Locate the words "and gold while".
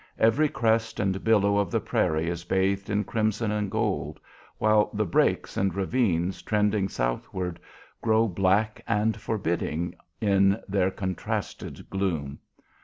3.51-4.89